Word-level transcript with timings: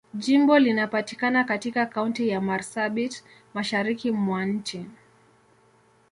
Jimbo 0.13 0.59
linapatikana 0.59 1.43
katika 1.43 1.85
Kaunti 1.85 2.29
ya 2.29 2.41
Marsabit, 2.41 3.23
Mashariki 3.53 4.11
mwa 4.11 4.45
nchi. 4.45 4.85